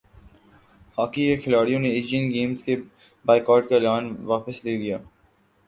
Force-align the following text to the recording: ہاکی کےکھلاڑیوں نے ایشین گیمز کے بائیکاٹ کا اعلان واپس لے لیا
ہاکی 0.97 1.23
کےکھلاڑیوں 1.27 1.79
نے 1.79 1.89
ایشین 1.95 2.23
گیمز 2.33 2.63
کے 2.63 2.75
بائیکاٹ 3.25 3.69
کا 3.69 3.75
اعلان 3.75 4.05
واپس 4.25 4.63
لے 4.65 4.77
لیا 4.77 4.97